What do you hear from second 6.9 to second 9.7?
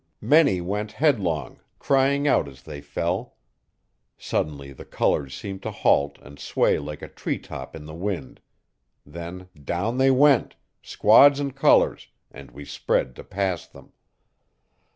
a tree top in the wind. Then